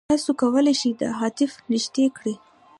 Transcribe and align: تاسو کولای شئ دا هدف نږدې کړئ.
تاسو 0.09 0.29
کولای 0.41 0.75
شئ 0.81 0.91
دا 1.01 1.09
هدف 1.21 1.51
نږدې 1.71 2.05
کړئ. 2.17 2.35